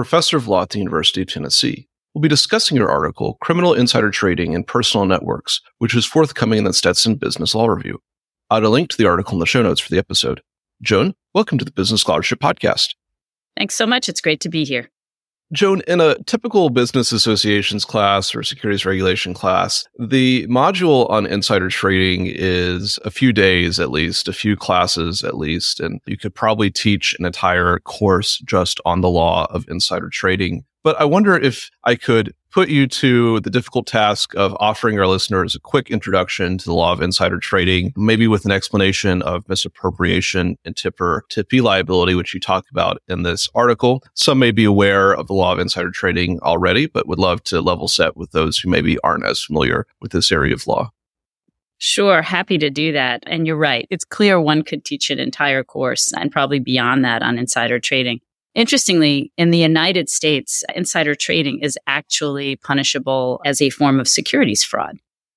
[0.00, 1.86] professor of law at the University of Tennessee.
[2.14, 6.64] We'll be discussing your article, Criminal Insider Trading and Personal Networks, which is forthcoming in
[6.64, 8.00] the Stetson Business Law Review.
[8.48, 10.40] I'll add a link to the article in the show notes for the episode.
[10.80, 12.94] Joan, welcome to the Business Scholarship Podcast.
[13.58, 14.08] Thanks so much.
[14.08, 14.88] It's great to be here.
[15.52, 21.68] Joan, in a typical business associations class or securities regulation class, the module on insider
[21.68, 26.36] trading is a few days at least, a few classes at least, and you could
[26.36, 30.64] probably teach an entire course just on the law of insider trading.
[30.82, 35.06] But I wonder if I could put you to the difficult task of offering our
[35.06, 39.48] listeners a quick introduction to the law of insider trading, maybe with an explanation of
[39.48, 44.02] misappropriation and tipper tippee liability, which you talk about in this article.
[44.14, 47.60] Some may be aware of the law of insider trading already, but would love to
[47.60, 50.90] level set with those who maybe aren't as familiar with this area of law.
[51.78, 53.22] Sure, happy to do that.
[53.26, 53.86] And you're right.
[53.90, 58.20] It's clear one could teach an entire course and probably beyond that on insider trading.
[58.54, 64.64] Interestingly, in the United States, insider trading is actually punishable as a form of securities
[64.64, 64.96] fraud,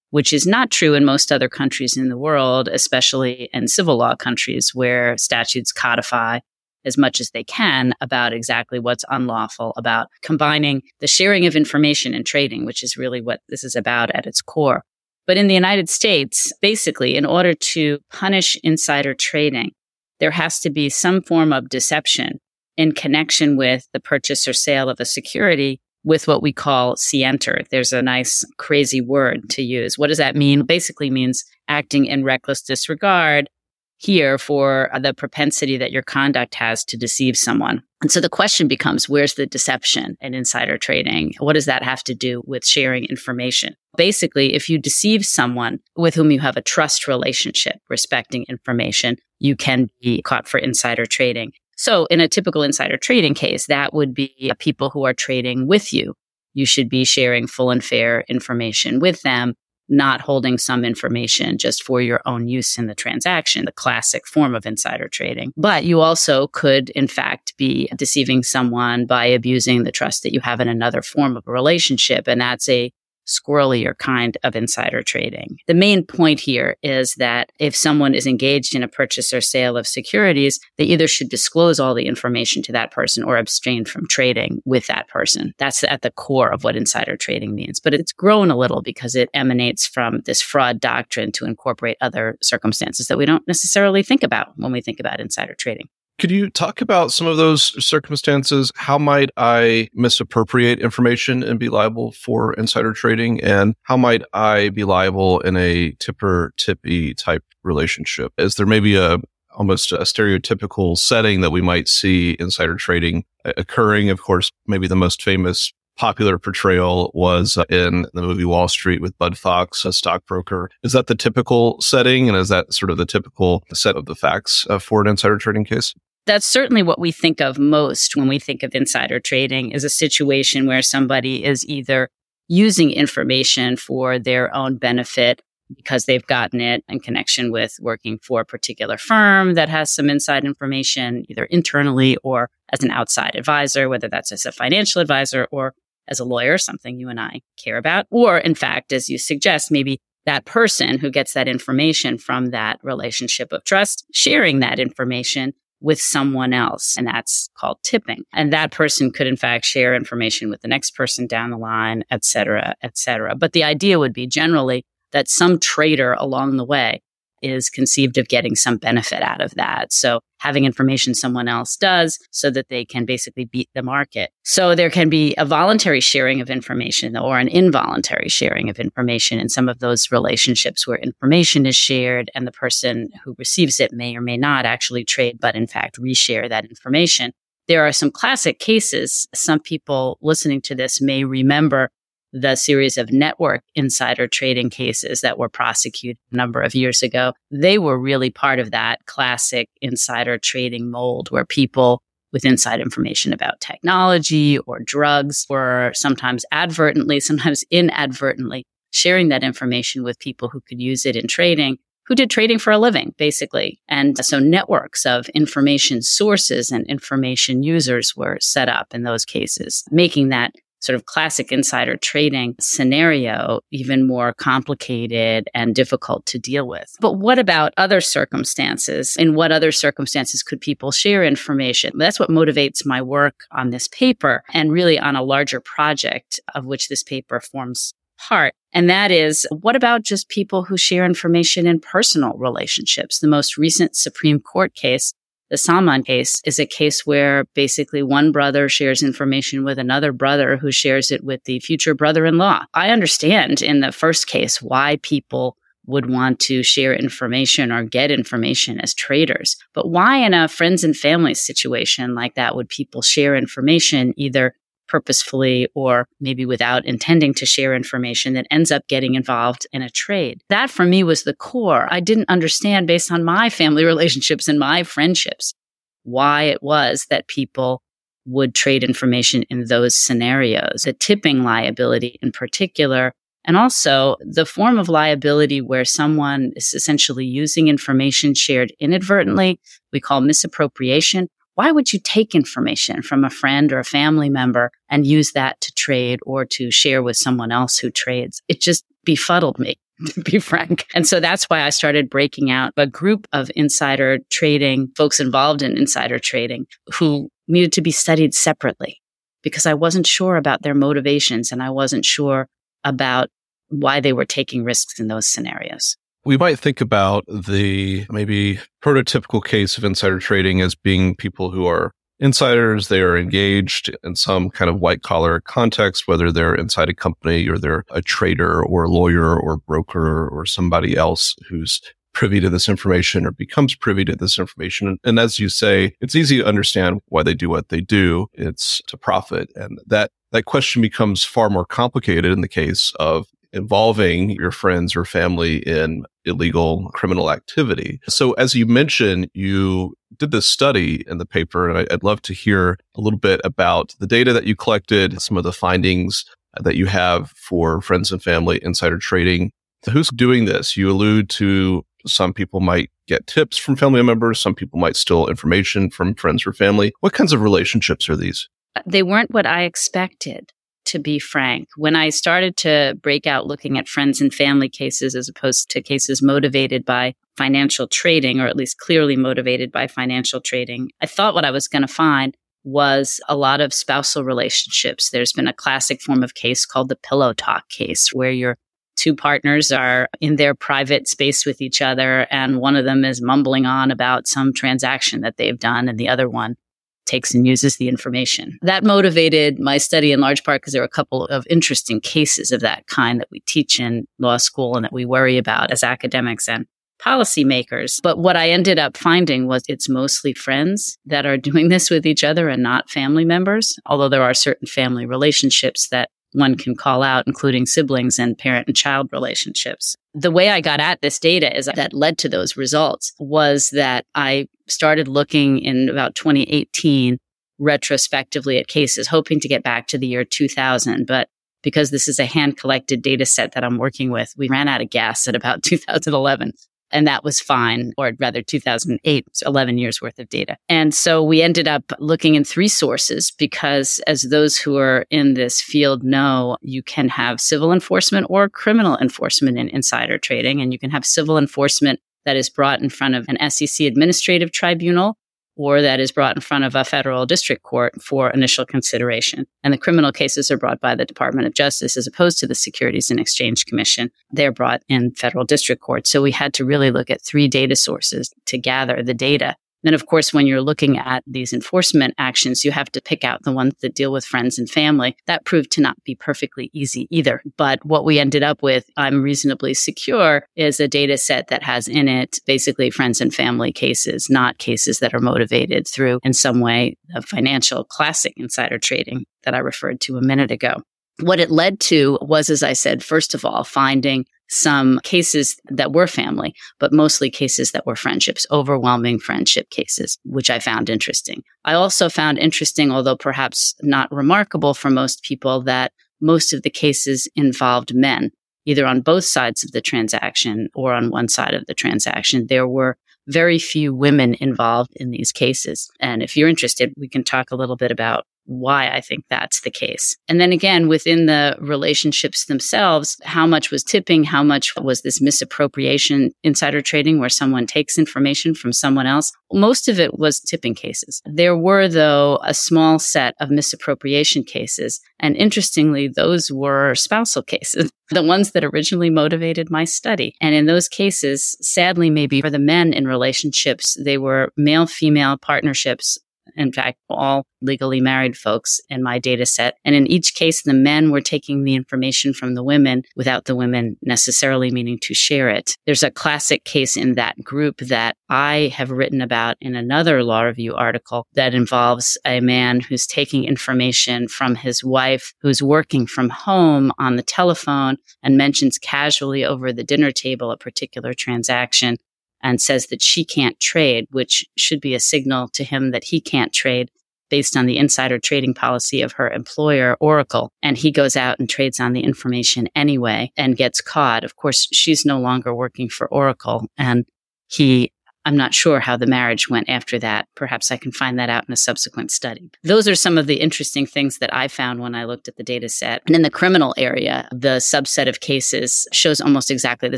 [0.09, 4.15] which is not true in most other countries in the world, especially in civil law
[4.15, 6.39] countries where statutes codify
[6.85, 12.13] as much as they can about exactly what's unlawful about combining the sharing of information
[12.13, 14.83] and trading, which is really what this is about at its core.
[15.25, 19.71] But in the United States, basically, in order to punish insider trading,
[20.19, 22.39] there has to be some form of deception
[22.77, 27.61] in connection with the purchase or sale of a security with what we call scienter.
[27.71, 29.97] There's a nice crazy word to use.
[29.97, 30.63] What does that mean?
[30.63, 33.49] Basically means acting in reckless disregard
[33.97, 37.81] here for uh, the propensity that your conduct has to deceive someone.
[38.01, 41.33] And so the question becomes, where's the deception in insider trading?
[41.39, 43.75] What does that have to do with sharing information?
[43.95, 49.55] Basically, if you deceive someone with whom you have a trust relationship respecting information, you
[49.55, 51.53] can be caught for insider trading.
[51.77, 55.67] So in a typical insider trading case, that would be uh, people who are trading
[55.67, 56.15] with you.
[56.53, 59.55] You should be sharing full and fair information with them,
[59.89, 64.55] not holding some information just for your own use in the transaction, the classic form
[64.55, 65.51] of insider trading.
[65.57, 70.41] But you also could, in fact, be deceiving someone by abusing the trust that you
[70.41, 72.27] have in another form of a relationship.
[72.27, 72.91] And that's a
[73.27, 75.57] squirrelier kind of insider trading.
[75.67, 79.77] The main point here is that if someone is engaged in a purchase or sale
[79.77, 84.07] of securities, they either should disclose all the information to that person or abstain from
[84.07, 85.53] trading with that person.
[85.57, 87.79] That's at the core of what insider trading means.
[87.79, 92.37] But it's grown a little because it emanates from this fraud doctrine to incorporate other
[92.41, 95.87] circumstances that we don't necessarily think about when we think about insider trading.
[96.19, 98.71] Could you talk about some of those circumstances?
[98.75, 103.41] How might I misappropriate information and be liable for insider trading?
[103.41, 108.31] And how might I be liable in a tipper tippee type relationship?
[108.37, 109.17] Is there maybe a
[109.55, 114.09] almost a stereotypical setting that we might see insider trading uh, occurring?
[114.09, 119.17] Of course, maybe the most famous popular portrayal was in the movie Wall Street with
[119.17, 120.69] Bud Fox, a stockbroker.
[120.83, 122.27] Is that the typical setting?
[122.27, 125.37] And is that sort of the typical set of the facts uh, for an insider
[125.37, 125.93] trading case?
[126.25, 129.89] That's certainly what we think of most when we think of insider trading is a
[129.89, 132.09] situation where somebody is either
[132.47, 135.41] using information for their own benefit
[135.75, 140.09] because they've gotten it in connection with working for a particular firm that has some
[140.09, 145.47] inside information, either internally or as an outside advisor, whether that's as a financial advisor
[145.51, 145.73] or
[146.07, 148.05] as a lawyer, something you and I care about.
[148.09, 152.79] Or in fact, as you suggest, maybe that person who gets that information from that
[152.81, 156.95] relationship of trust, sharing that information with someone else.
[156.97, 158.23] And that's called tipping.
[158.33, 162.05] And that person could in fact share information with the next person down the line,
[162.09, 163.35] et cetera, et cetera.
[163.35, 167.01] But the idea would be generally that some trader along the way
[167.43, 169.91] is conceived of getting some benefit out of that.
[169.91, 174.31] So having information someone else does so that they can basically beat the market.
[174.43, 179.39] So there can be a voluntary sharing of information or an involuntary sharing of information
[179.39, 183.93] in some of those relationships where information is shared and the person who receives it
[183.93, 187.31] may or may not actually trade, but in fact reshare that information.
[187.67, 189.27] There are some classic cases.
[189.33, 191.89] Some people listening to this may remember
[192.33, 197.33] the series of network insider trading cases that were prosecuted a number of years ago,
[197.51, 202.01] they were really part of that classic insider trading mold where people
[202.33, 210.03] with inside information about technology or drugs, were sometimes advertently, sometimes inadvertently sharing that information
[210.03, 213.79] with people who could use it in trading who did trading for a living, basically.
[213.87, 219.83] And so networks of information sources and information users were set up in those cases,
[219.89, 220.53] making that
[220.83, 226.93] sort of classic insider trading scenario even more complicated and difficult to deal with.
[226.99, 229.15] But what about other circumstances?
[229.15, 231.97] In what other circumstances could people share information?
[231.97, 236.65] That's what motivates my work on this paper and really on a larger project of
[236.65, 238.53] which this paper forms part.
[238.73, 243.19] And that is, what about just people who share information in personal relationships?
[243.19, 245.13] The most recent Supreme Court case,
[245.53, 250.57] the Salman case, is a case where basically one brother shares information with another brother
[250.57, 252.65] who shares it with the future brother in law.
[252.73, 255.55] I understand in the first case why people
[255.85, 259.55] would want to share information or get information as traders.
[259.75, 264.55] But why in a friends and family situation like that would people share information either
[264.93, 269.89] purposefully or maybe without intending to share information that ends up getting involved in a
[269.89, 270.39] trade.
[270.49, 271.87] That for me was the core.
[271.89, 275.55] I didn't understand based on my family relationships and my friendships
[276.03, 277.81] why it was that people
[278.27, 283.13] would trade information in those scenarios, the tipping liability in particular,
[283.45, 289.59] and also the form of liability where someone is essentially using information shared inadvertently,
[289.91, 294.71] we call misappropriation, why would you take information from a friend or a family member
[294.89, 298.41] and use that to trade or to share with someone else who trades?
[298.47, 299.75] It just befuddled me,
[300.07, 300.85] to be frank.
[300.95, 305.61] And so that's why I started breaking out a group of insider trading folks involved
[305.61, 308.99] in insider trading who needed to be studied separately
[309.43, 312.47] because I wasn't sure about their motivations and I wasn't sure
[312.83, 313.29] about
[313.69, 315.97] why they were taking risks in those scenarios.
[316.25, 321.65] We might think about the maybe prototypical case of insider trading as being people who
[321.67, 322.87] are insiders.
[322.87, 327.49] They are engaged in some kind of white collar context, whether they're inside a company
[327.49, 331.81] or they're a trader or a lawyer or broker or somebody else who's
[332.13, 334.99] privy to this information or becomes privy to this information.
[335.03, 338.27] And as you say, it's easy to understand why they do what they do.
[338.33, 339.51] It's to profit.
[339.55, 344.95] And that, that question becomes far more complicated in the case of involving your friends
[344.95, 347.99] or family in illegal criminal activity.
[348.07, 352.33] So, as you mentioned, you did this study in the paper, and I'd love to
[352.33, 356.25] hear a little bit about the data that you collected, some of the findings
[356.59, 359.51] that you have for friends and family insider trading.
[359.91, 360.77] Who's doing this?
[360.77, 365.27] You allude to some people might get tips from family members, some people might steal
[365.27, 366.93] information from friends or family.
[366.99, 368.49] What kinds of relationships are these?
[368.75, 370.51] Uh, they weren't what I expected
[370.85, 371.69] to be frank.
[371.75, 375.81] When I started to break out looking at friends and family cases as opposed to
[375.81, 381.33] cases motivated by financial trading, or at least clearly motivated by financial trading, I thought
[381.33, 385.09] what I was going to find was a lot of spousal relationships.
[385.09, 388.57] There's been a classic form of case called the pillow talk case, where your
[388.95, 393.21] two partners are in their private space with each other, and one of them is
[393.21, 396.55] mumbling on about some transaction that they've done, and the other one
[397.05, 398.57] takes and uses the information.
[398.61, 402.51] That motivated my study in large part because there are a couple of interesting cases
[402.51, 405.83] of that kind that we teach in law school and that we worry about as
[405.83, 406.65] academics and
[407.03, 407.99] policymakers.
[408.01, 412.05] But what I ended up finding was it's mostly friends that are doing this with
[412.05, 416.75] each other and not family members, although there are certain family relationships that one can
[416.75, 419.95] call out, including siblings and parent and child relationships.
[420.13, 424.05] The way I got at this data is that led to those results was that
[424.15, 427.17] I started looking in about 2018
[427.59, 431.05] retrospectively at cases, hoping to get back to the year 2000.
[431.05, 431.29] But
[431.61, 434.81] because this is a hand collected data set that I'm working with, we ran out
[434.81, 436.53] of gas at about 2011
[436.93, 440.55] and that was fine, or rather 2008, 11 years worth of data.
[440.69, 445.33] And so we ended up looking in three sources because, as those who are in
[445.33, 450.71] this field know, you can have civil enforcement or criminal enforcement in insider trading, and
[450.71, 455.17] you can have civil enforcement that is brought in front of an SEC administrative tribunal
[455.55, 459.45] or that is brought in front of a federal district court for initial consideration.
[459.63, 462.55] And the criminal cases are brought by the Department of Justice as opposed to the
[462.55, 464.11] Securities and Exchange Commission.
[464.31, 466.07] They're brought in federal district court.
[466.07, 469.93] So we had to really look at three data sources to gather the data then,
[469.93, 473.51] of course, when you're looking at these enforcement actions, you have to pick out the
[473.51, 475.15] ones that deal with friends and family.
[475.27, 477.41] That proved to not be perfectly easy either.
[477.57, 481.87] But what we ended up with, I'm reasonably secure, is a data set that has
[481.87, 486.59] in it basically friends and family cases, not cases that are motivated through, in some
[486.59, 490.81] way, the financial classic insider trading that I referred to a minute ago.
[491.19, 495.91] What it led to was, as I said, first of all, finding some cases that
[495.91, 501.43] were family, but mostly cases that were friendships, overwhelming friendship cases, which I found interesting.
[501.65, 505.91] I also found interesting, although perhaps not remarkable for most people, that
[506.21, 508.31] most of the cases involved men,
[508.65, 512.47] either on both sides of the transaction or on one side of the transaction.
[512.47, 515.89] There were very few women involved in these cases.
[515.99, 519.61] And if you're interested, we can talk a little bit about why I think that's
[519.61, 520.17] the case.
[520.27, 524.23] And then again, within the relationships themselves, how much was tipping?
[524.23, 529.31] How much was this misappropriation insider trading where someone takes information from someone else?
[529.51, 531.21] Most of it was tipping cases.
[531.25, 534.99] There were, though, a small set of misappropriation cases.
[535.19, 540.35] And interestingly, those were spousal cases, the ones that originally motivated my study.
[540.41, 545.37] And in those cases, sadly, maybe for the men in relationships, they were male female
[545.37, 546.17] partnerships
[546.55, 549.77] in fact, all legally married folks in my data set.
[549.85, 553.55] And in each case, the men were taking the information from the women without the
[553.55, 555.77] women necessarily meaning to share it.
[555.85, 560.41] There's a classic case in that group that I have written about in another law
[560.41, 566.29] review article that involves a man who's taking information from his wife who's working from
[566.29, 571.97] home on the telephone and mentions casually over the dinner table a particular transaction
[572.43, 576.21] and says that she can't trade, which should be a signal to him that he
[576.21, 576.91] can't trade
[577.29, 580.51] based on the insider trading policy of her employer, Oracle.
[580.61, 584.23] And he goes out and trades on the information anyway and gets caught.
[584.23, 587.05] Of course, she's no longer working for Oracle and
[587.47, 587.91] he
[588.25, 590.27] I'm not sure how the marriage went after that.
[590.35, 592.49] Perhaps I can find that out in a subsequent study.
[592.63, 595.43] Those are some of the interesting things that I found when I looked at the
[595.43, 596.01] data set.
[596.07, 599.97] And in the criminal area, the subset of cases shows almost exactly the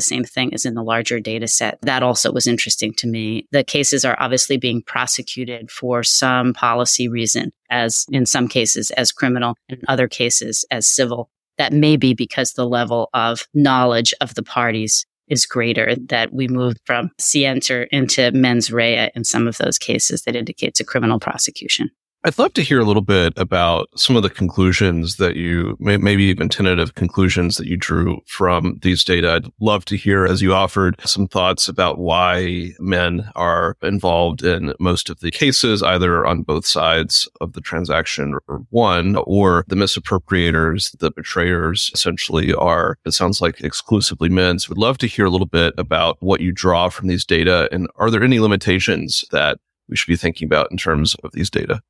[0.00, 1.78] same thing as in the larger data set.
[1.82, 3.46] That also was interesting to me.
[3.52, 9.12] The cases are obviously being prosecuted for some policy reason, as in some cases as
[9.12, 11.30] criminal, in other cases as civil.
[11.58, 16.48] That may be because the level of knowledge of the parties is greater, that we
[16.48, 21.18] moved from scienter into mens rea in some of those cases that indicates a criminal
[21.18, 21.90] prosecution.
[22.24, 26.24] I'd love to hear a little bit about some of the conclusions that you, maybe
[26.24, 29.34] even tentative conclusions that you drew from these data.
[29.34, 34.74] I'd love to hear, as you offered, some thoughts about why men are involved in
[34.80, 39.76] most of the cases, either on both sides of the transaction or one, or the
[39.76, 44.58] misappropriators, the betrayers essentially are, it sounds like exclusively men.
[44.58, 47.68] So we'd love to hear a little bit about what you draw from these data.
[47.70, 49.58] And are there any limitations that
[49.88, 51.82] we should be thinking about in terms of these data?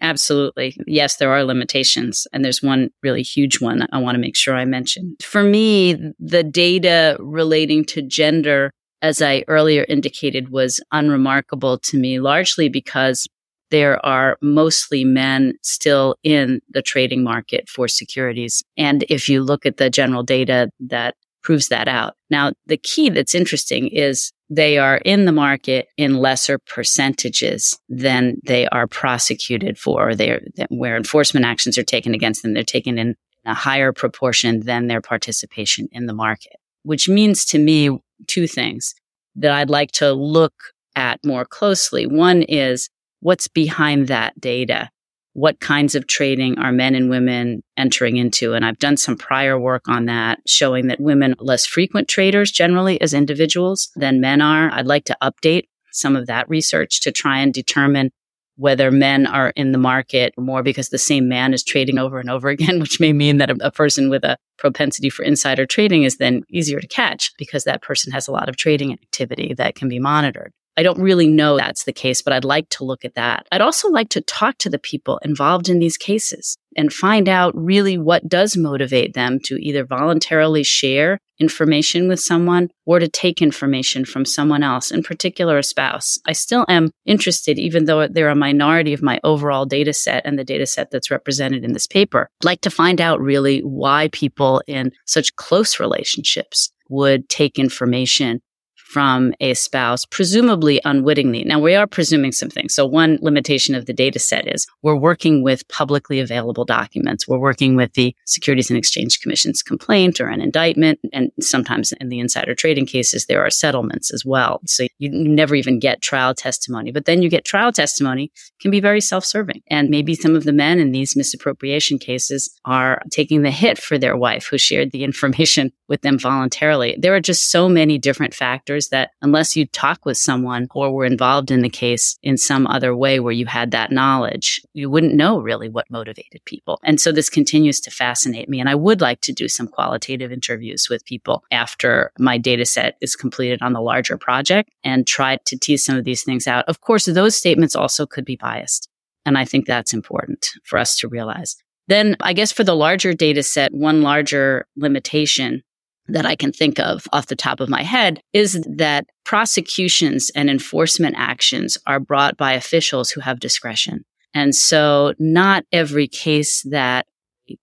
[0.00, 0.76] Absolutely.
[0.86, 2.26] Yes, there are limitations.
[2.32, 5.16] And there's one really huge one I want to make sure I mention.
[5.22, 8.70] For me, the data relating to gender,
[9.02, 13.26] as I earlier indicated, was unremarkable to me, largely because
[13.70, 18.62] there are mostly men still in the trading market for securities.
[18.76, 22.14] And if you look at the general data that proves that out.
[22.28, 28.36] Now, the key that's interesting is they are in the market in lesser percentages than
[28.44, 32.54] they are prosecuted for, or they're, where enforcement actions are taken against them.
[32.54, 37.58] They're taken in a higher proportion than their participation in the market, which means to
[37.58, 38.94] me two things
[39.36, 40.54] that I'd like to look
[40.94, 42.06] at more closely.
[42.06, 42.88] One is
[43.20, 44.90] what's behind that data
[45.36, 48.54] what kinds of trading are men and women entering into?
[48.54, 52.50] And I've done some prior work on that, showing that women are less frequent traders
[52.50, 54.70] generally as individuals than men are.
[54.72, 58.12] I'd like to update some of that research to try and determine
[58.56, 62.30] whether men are in the market more because the same man is trading over and
[62.30, 66.04] over again, which may mean that a, a, person with a propensity for insider trading
[66.04, 69.74] is then easier to catch because that person has a lot of trading activity that
[69.74, 70.54] can be monitored.
[70.76, 73.46] I don't really know that's the case, but I'd like to look at that.
[73.50, 77.56] I'd also like to talk to the people involved in these cases and find out
[77.56, 83.42] really what does motivate them to either voluntarily share information with someone or to take
[83.42, 86.18] information from someone else, in particular a spouse.
[86.26, 90.38] I still am interested, even though they're a minority of my overall data set and
[90.38, 92.28] the data set that's represented in this paper.
[92.42, 98.40] I'd like to find out really why people in such close relationships would take information
[98.86, 101.42] from a spouse, presumably unwittingly.
[101.42, 102.72] Now, we are presuming some things.
[102.72, 107.26] So, one limitation of the data set is we're working with publicly available documents.
[107.26, 111.00] We're working with the Securities and Exchange Commission's complaint or an indictment.
[111.12, 114.60] And sometimes in the insider trading cases, there are settlements as well.
[114.66, 116.92] So, you never even get trial testimony.
[116.92, 119.62] But then you get trial testimony can be very self serving.
[119.68, 123.98] And maybe some of the men in these misappropriation cases are taking the hit for
[123.98, 126.96] their wife who shared the information with them voluntarily.
[126.98, 130.92] There are just so many different factors answers that unless you talk with someone or
[130.92, 134.90] were involved in the case in some other way where you had that knowledge, you
[134.90, 136.78] wouldn't know really what motivated people.
[136.84, 138.60] And so this continues to fascinate me.
[138.60, 142.96] And I would like to do some qualitative interviews with people after my data set
[143.00, 146.64] is completed on the larger project and try to tease some of these things out.
[146.68, 148.88] Of course, those statements also could be biased.
[149.24, 151.56] And I think that's important for us to realize.
[151.88, 155.62] Then I guess for the larger data set, one larger limitation
[156.08, 160.48] that I can think of off the top of my head is that prosecutions and
[160.48, 164.04] enforcement actions are brought by officials who have discretion.
[164.34, 167.06] And so not every case that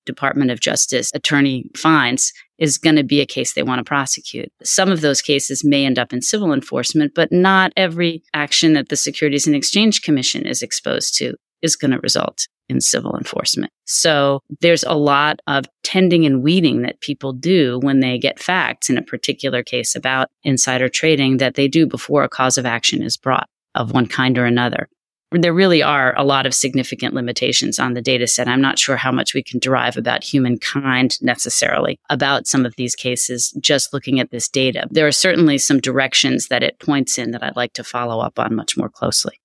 [0.05, 4.49] Department of Justice attorney finds is going to be a case they want to prosecute.
[4.63, 8.89] Some of those cases may end up in civil enforcement, but not every action that
[8.89, 13.71] the Securities and Exchange Commission is exposed to is going to result in civil enforcement.
[13.85, 18.89] So there's a lot of tending and weeding that people do when they get facts
[18.89, 23.03] in a particular case about insider trading that they do before a cause of action
[23.03, 24.87] is brought of one kind or another.
[25.31, 28.47] There really are a lot of significant limitations on the data set.
[28.47, 32.93] I'm not sure how much we can derive about humankind necessarily about some of these
[32.93, 34.87] cases just looking at this data.
[34.91, 38.37] There are certainly some directions that it points in that I'd like to follow up
[38.37, 39.39] on much more closely.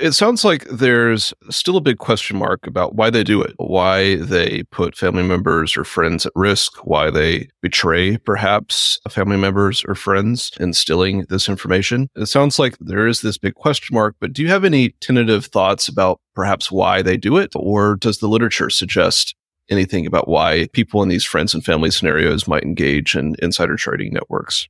[0.00, 4.16] It sounds like there's still a big question mark about why they do it, why
[4.16, 9.94] they put family members or friends at risk, why they betray perhaps family members or
[9.94, 12.08] friends instilling this information.
[12.16, 15.46] It sounds like there is this big question mark, but do you have any tentative
[15.46, 17.52] thoughts about perhaps why they do it?
[17.54, 19.36] Or does the literature suggest
[19.70, 24.12] anything about why people in these friends and family scenarios might engage in insider trading
[24.12, 24.68] networks?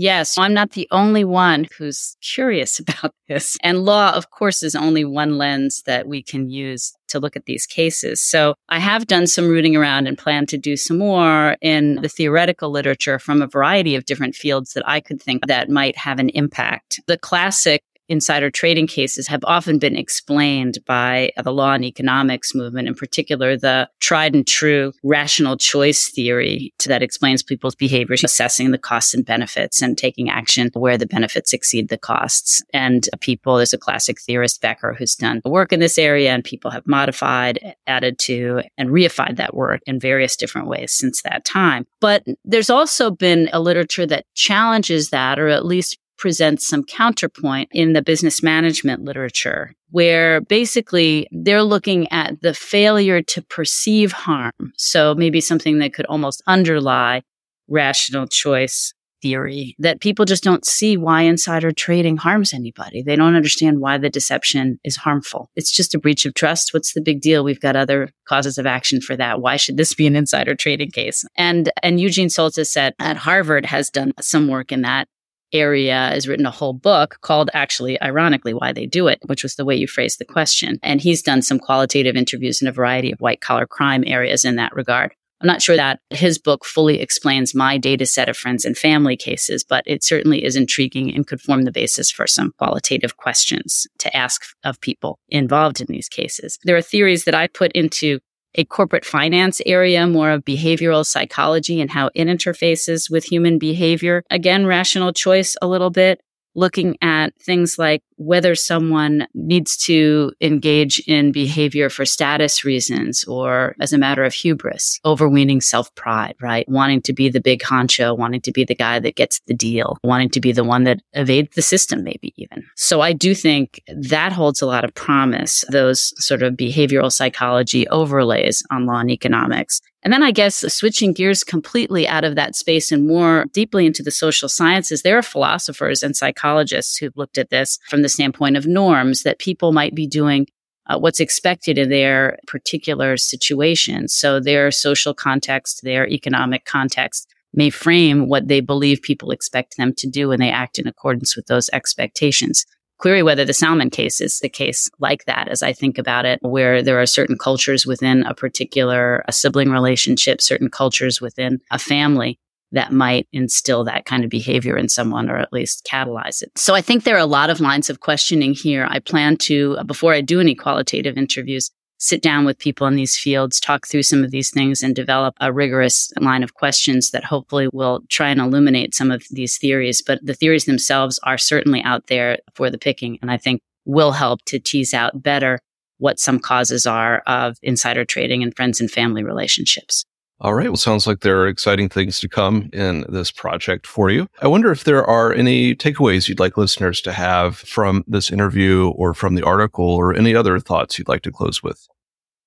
[0.00, 3.56] Yes, I'm not the only one who's curious about this.
[3.64, 7.46] And law, of course, is only one lens that we can use to look at
[7.46, 8.20] these cases.
[8.20, 12.08] So I have done some rooting around and plan to do some more in the
[12.08, 16.20] theoretical literature from a variety of different fields that I could think that might have
[16.20, 17.00] an impact.
[17.06, 22.88] The classic insider trading cases have often been explained by the law and economics movement,
[22.88, 28.78] in particular, the tried and true rational choice theory that explains people's behaviors, assessing the
[28.78, 32.62] costs and benefits and taking action where the benefits exceed the costs.
[32.72, 36.70] And people, there's a classic theorist, Becker, who's done work in this area, and people
[36.70, 41.86] have modified, added to, and reified that work in various different ways since that time.
[42.00, 47.68] But there's also been a literature that challenges that, or at least presents some counterpoint
[47.72, 54.72] in the business management literature, where basically they're looking at the failure to perceive harm.
[54.76, 57.22] So maybe something that could almost underlie
[57.68, 63.02] rational choice theory that people just don't see why insider trading harms anybody.
[63.02, 65.50] They don't understand why the deception is harmful.
[65.56, 66.72] It's just a breach of trust.
[66.72, 67.44] What's the big deal?
[67.44, 69.40] We've got other causes of action for that.
[69.40, 71.24] Why should this be an insider trading case?
[71.36, 75.08] And and Eugene Soltes at Harvard has done some work in that
[75.52, 79.56] area has written a whole book called actually ironically why they do it which was
[79.56, 80.78] the way you phrased the question.
[80.82, 84.56] And he's done some qualitative interviews in a variety of white collar crime areas in
[84.56, 85.14] that regard.
[85.40, 89.16] I'm not sure that his book fully explains my data set of friends and family
[89.16, 93.86] cases but it certainly is intriguing and could form the basis for some qualitative questions
[93.98, 96.58] to ask of people involved in these cases.
[96.64, 98.18] There are theories that i put into
[98.58, 104.24] a corporate finance area, more of behavioral psychology and how it interfaces with human behavior.
[104.30, 106.20] Again, rational choice a little bit,
[106.58, 113.76] looking at things like whether someone needs to engage in behavior for status reasons or
[113.80, 116.68] as a matter of hubris, overweening self pride, right?
[116.68, 119.98] Wanting to be the big honcho, wanting to be the guy that gets the deal,
[120.02, 122.64] wanting to be the one that evades the system, maybe even.
[122.74, 127.86] So I do think that holds a lot of promise, those sort of behavioral psychology
[127.88, 129.80] overlays on law and economics.
[130.04, 134.02] And then I guess switching gears completely out of that space and more deeply into
[134.02, 138.56] the social sciences, there are philosophers and psychologists who've looked at this from the standpoint
[138.56, 140.46] of norms that people might be doing
[140.86, 144.08] uh, what's expected in their particular situation.
[144.08, 149.92] So their social context, their economic context may frame what they believe people expect them
[149.94, 152.64] to do and they act in accordance with those expectations.
[152.98, 156.40] Query whether the Salman case is the case like that as I think about it,
[156.42, 161.78] where there are certain cultures within a particular a sibling relationship, certain cultures within a
[161.78, 162.38] family
[162.72, 166.50] that might instill that kind of behavior in someone or at least catalyze it.
[166.56, 168.86] So I think there are a lot of lines of questioning here.
[168.90, 173.18] I plan to, before I do any qualitative interviews, sit down with people in these
[173.18, 177.24] fields, talk through some of these things and develop a rigorous line of questions that
[177.24, 180.00] hopefully will try and illuminate some of these theories.
[180.00, 183.18] But the theories themselves are certainly out there for the picking.
[183.20, 185.58] And I think will help to tease out better
[185.98, 190.04] what some causes are of insider trading and friends and family relationships.
[190.40, 190.68] All right.
[190.68, 194.28] Well, sounds like there are exciting things to come in this project for you.
[194.40, 198.90] I wonder if there are any takeaways you'd like listeners to have from this interview
[198.90, 201.88] or from the article or any other thoughts you'd like to close with.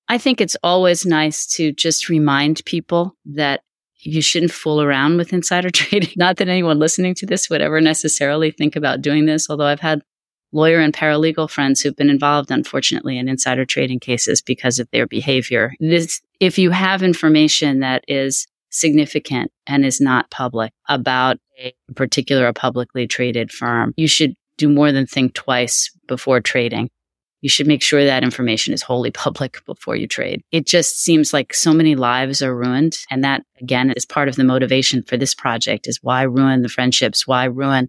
[0.08, 3.62] I think it's always nice to just remind people that
[3.98, 6.12] you shouldn't fool around with insider trading.
[6.16, 9.80] Not that anyone listening to this would ever necessarily think about doing this, although I've
[9.80, 10.02] had
[10.52, 15.06] lawyer and paralegal friends who've been involved, unfortunately, in insider trading cases because of their
[15.06, 15.74] behavior.
[15.80, 22.48] This, if you have information that is significant and is not public about a particular
[22.48, 26.90] or publicly traded firm, you should do more than think twice before trading.
[27.42, 30.42] You should make sure that information is wholly public before you trade.
[30.50, 32.98] It just seems like so many lives are ruined.
[33.08, 36.68] And that again is part of the motivation for this project is why ruin the
[36.68, 37.24] friendships?
[37.24, 37.88] Why ruin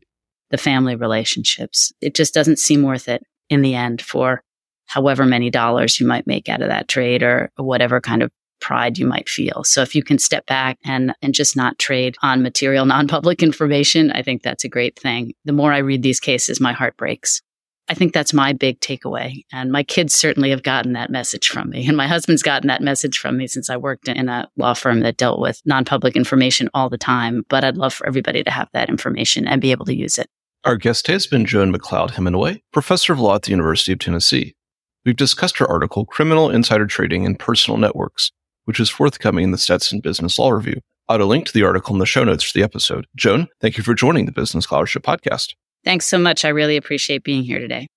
[0.51, 1.91] the family relationships.
[2.01, 4.43] It just doesn't seem worth it in the end for
[4.85, 8.31] however many dollars you might make out of that trade or whatever kind of
[8.63, 9.63] pride you might feel.
[9.65, 14.09] So if you can step back and, and just not trade on material, non-public information,
[14.11, 15.33] I think that's a great thing.
[15.45, 17.41] The more I read these cases, my heart breaks.
[17.89, 19.43] I think that's my big takeaway.
[19.51, 21.85] And my kids certainly have gotten that message from me.
[21.93, 25.01] And my husband's gotten that message from me since I worked in a law firm
[25.01, 27.43] that dealt with non public information all the time.
[27.49, 30.27] But I'd love for everybody to have that information and be able to use it.
[30.63, 34.55] Our guest has been Joan MacLeod Heminway, professor of law at the University of Tennessee.
[35.05, 38.31] We've discussed her article, Criminal Insider Trading and Personal Networks,
[38.65, 40.79] which is forthcoming in the Stetson Business Law Review.
[41.09, 43.07] I'll add a link to the article in the show notes for the episode.
[43.15, 45.53] Joan, thank you for joining the Business Scholarship Podcast.
[45.83, 46.45] Thanks so much.
[46.45, 47.87] I really appreciate being here today.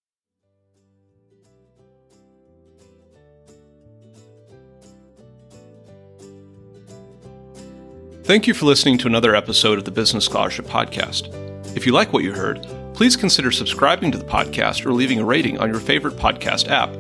[8.25, 11.33] Thank you for listening to another episode of the Business Scholarship Podcast.
[11.77, 15.25] If you like what you heard, please consider subscribing to the podcast or leaving a
[15.25, 16.91] rating on your favorite podcast app,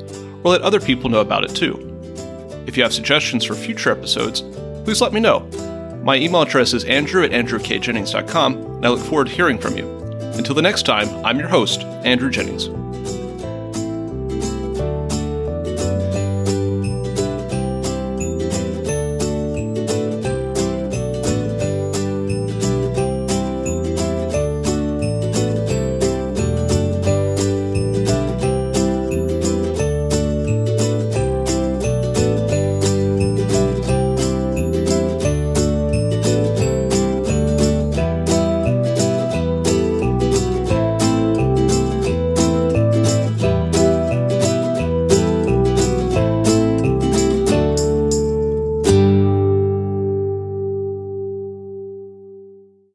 [0.44, 1.95] or let other people know about it too.
[2.66, 4.42] If you have suggestions for future episodes,
[4.84, 5.40] please let me know.
[6.02, 9.88] My email address is andrew at andrewkjennings.com, and I look forward to hearing from you.
[10.36, 12.68] Until the next time, I'm your host, Andrew Jennings.